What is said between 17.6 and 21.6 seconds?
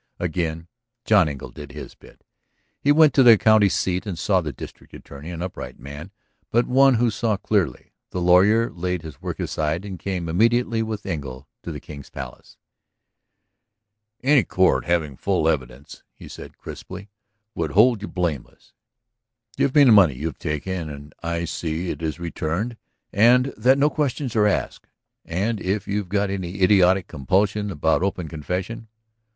hold you blameless. Give me the money you have taken; I shall